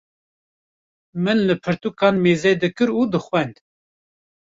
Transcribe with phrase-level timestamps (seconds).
[1.23, 3.55] min li pirtûkan mêze dikir û dixwend.